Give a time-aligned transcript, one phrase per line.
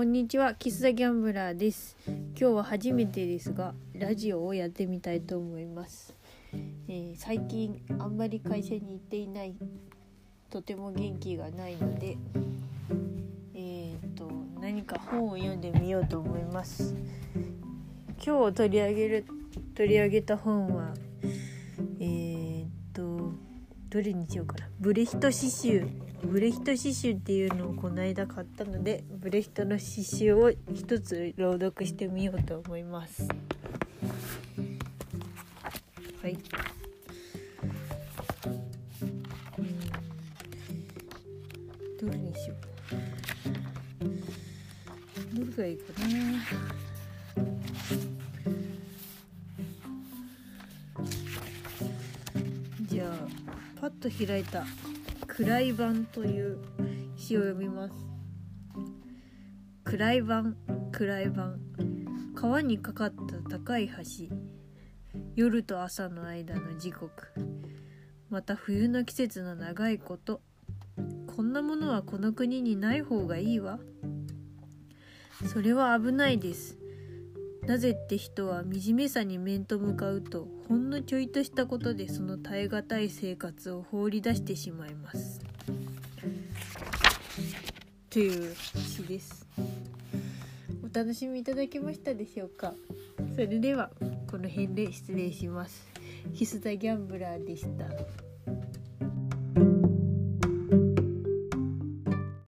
[0.00, 1.94] こんにちは、キスザギャンブラーです。
[2.06, 6.14] 今日は初めてですが、ラジオをやってみたいと思います。
[6.88, 9.54] えー最近あんまり会社に行っていない、
[10.48, 12.16] とても元気がないので、
[13.52, 16.94] えー、と何か本を読んでみようと思います。
[18.24, 19.26] 今日取り上げる
[19.74, 20.94] 取り上げた本は、
[22.00, 22.29] えー、
[23.90, 24.68] どれにしようかな。
[24.78, 25.84] ブレヒト詩集
[26.22, 33.26] ブレヒト詩集っていうのをこの間買ったのでブレヒトの詩集を一つ朗読してみようと思います。
[36.22, 36.38] はい。
[39.58, 39.66] うん。
[41.98, 42.60] どれにしよう。
[42.62, 42.68] か
[45.34, 46.89] などれがいいかな。
[53.80, 54.66] パッと開いた
[55.26, 56.58] 「暗い版」という
[57.16, 57.94] 詩を読みます。
[59.84, 60.54] 暗い版
[60.92, 61.58] 暗い版。
[62.34, 64.34] 川にかかった高い橋。
[65.34, 67.10] 夜と朝の間の時刻。
[68.28, 70.42] また冬の季節の長いこと。
[71.34, 73.80] こんなものはこの国にない方がいいわ。
[75.46, 76.79] それは危ないです。
[77.70, 85.40] なぜって人は惨めさに面と向かうとほんのちょいとしたことでその耐え難い生活を放り出してしまいます。
[88.10, 89.46] という詩です。
[90.82, 92.74] お楽しみいただけましたでしょうか？
[93.36, 93.92] それでは
[94.28, 95.86] この辺で失礼します。
[96.32, 97.84] ヒスザギャンブラーでした。